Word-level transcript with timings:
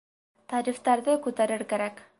Тарифтарҙы 0.53 1.17
күтәрер 1.29 1.67
кәрәк. 1.75 2.07